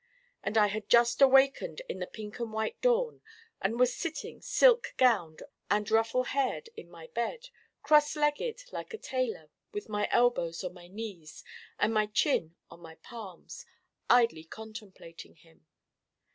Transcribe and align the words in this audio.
And 0.41 0.57
I 0.57 0.65
had 0.65 0.89
just 0.89 1.21
awakened 1.21 1.83
in 1.87 1.99
the 1.99 2.07
pink 2.07 2.39
and 2.39 2.51
white 2.51 2.81
dawn 2.81 3.21
and 3.61 3.79
was 3.79 3.95
sitting 3.95 4.41
silk 4.41 4.95
gowned 4.97 5.43
and 5.69 5.91
ruffle 5.91 6.23
haired 6.23 6.69
in 6.75 6.89
my 6.89 7.05
bed, 7.13 7.49
cross 7.83 8.15
legged 8.15 8.63
like 8.71 8.95
a 8.95 8.97
tailor 8.97 9.51
with 9.73 9.89
my 9.89 10.09
elbows 10.11 10.63
on 10.63 10.73
my 10.73 10.87
knees 10.87 11.43
and 11.77 11.93
my 11.93 12.07
chin 12.07 12.55
on 12.71 12.79
my 12.79 12.95
palms, 12.95 13.63
idly 14.09 14.43
contemplating 14.43 15.35
him. 15.35 15.67